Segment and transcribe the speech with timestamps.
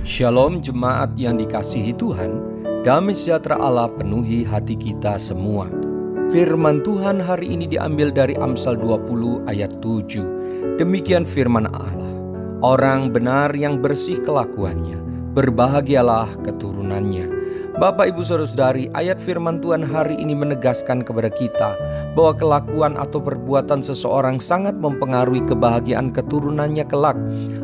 [0.00, 2.32] Shalom jemaat yang dikasihi Tuhan,
[2.88, 5.68] damai sejahtera Allah penuhi hati kita semua.
[6.32, 10.80] Firman Tuhan hari ini diambil dari Amsal 20 ayat 7.
[10.80, 12.08] Demikian firman Allah.
[12.64, 14.96] Orang benar yang bersih kelakuannya,
[15.36, 17.39] berbahagialah keturunannya.
[17.80, 21.80] Bapak Ibu Saudara-saudari, ayat firman Tuhan hari ini menegaskan kepada kita
[22.12, 27.16] bahwa kelakuan atau perbuatan seseorang sangat mempengaruhi kebahagiaan keturunannya kelak.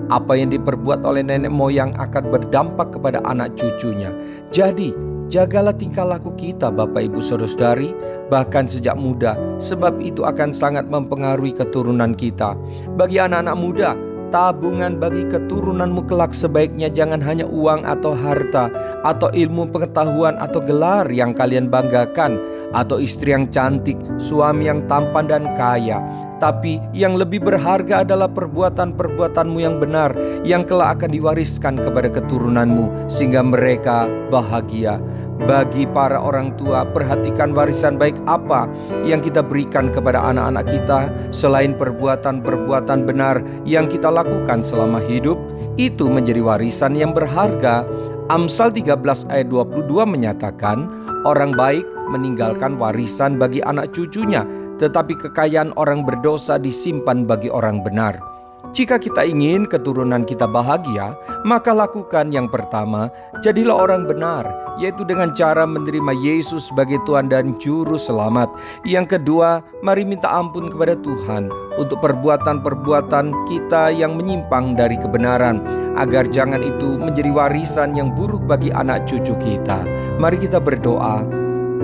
[0.08, 4.08] Apa yang diperbuat oleh nenek moyang akan berdampak kepada anak cucunya.
[4.48, 4.96] Jadi,
[5.28, 7.92] jagalah tingkah laku kita Bapak Ibu Saudara-saudari
[8.32, 12.56] bahkan sejak muda sebab itu akan sangat mempengaruhi keturunan kita.
[12.96, 13.92] Bagi anak-anak muda,
[14.30, 18.68] tabungan bagi keturunanmu kelak sebaiknya jangan hanya uang atau harta
[19.06, 22.38] atau ilmu pengetahuan atau gelar yang kalian banggakan
[22.74, 26.02] atau istri yang cantik, suami yang tampan dan kaya.
[26.36, 30.12] Tapi yang lebih berharga adalah perbuatan-perbuatanmu yang benar
[30.44, 35.00] yang kelak akan diwariskan kepada keturunanmu sehingga mereka bahagia.
[35.44, 38.64] Bagi para orang tua, perhatikan warisan baik apa
[39.04, 45.36] yang kita berikan kepada anak-anak kita selain perbuatan-perbuatan benar yang kita lakukan selama hidup.
[45.76, 47.84] Itu menjadi warisan yang berharga.
[48.32, 50.88] Amsal 13 ayat 22 menyatakan,
[51.28, 54.42] orang baik meninggalkan warisan bagi anak cucunya,
[54.80, 58.35] tetapi kekayaan orang berdosa disimpan bagi orang benar.
[58.74, 61.14] Jika kita ingin keturunan kita bahagia,
[61.46, 63.06] maka lakukan yang pertama,
[63.44, 64.42] jadilah orang benar,
[64.82, 68.50] yaitu dengan cara menerima Yesus sebagai Tuhan dan Juru Selamat.
[68.82, 75.62] Yang kedua, mari minta ampun kepada Tuhan untuk perbuatan-perbuatan kita yang menyimpang dari kebenaran,
[75.94, 79.86] agar jangan itu menjadi warisan yang buruk bagi anak cucu kita.
[80.18, 81.22] Mari kita berdoa.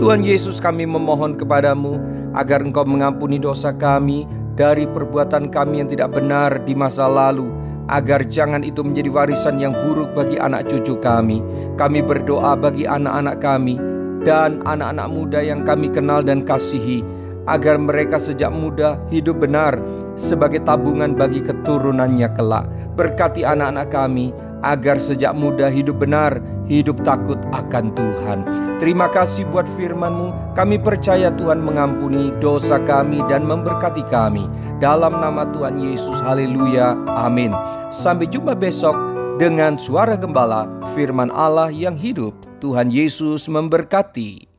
[0.03, 2.01] Tuhan Yesus kami memohon kepadamu
[2.33, 7.49] agar engkau mengampuni dosa kami dari perbuatan kami yang tidak benar di masa lalu,
[7.89, 11.41] agar jangan itu menjadi warisan yang buruk bagi anak cucu kami.
[11.77, 13.77] Kami berdoa bagi anak-anak kami
[14.23, 17.03] dan anak-anak muda yang kami kenal dan kasihi,
[17.51, 19.75] agar mereka sejak muda hidup benar
[20.15, 22.69] sebagai tabungan bagi keturunannya kelak.
[22.95, 24.31] Berkati anak-anak kami
[24.63, 28.39] agar sejak muda hidup benar, hidup takut akan Tuhan.
[28.83, 30.59] Terima kasih buat firman-Mu.
[30.59, 34.51] Kami percaya Tuhan mengampuni dosa kami dan memberkati kami.
[34.83, 37.55] Dalam nama Tuhan Yesus, haleluya, amin.
[37.95, 38.99] Sampai jumpa besok
[39.39, 40.67] dengan suara gembala,
[40.99, 42.35] firman Allah yang hidup.
[42.59, 44.52] Tuhan Yesus memberkati.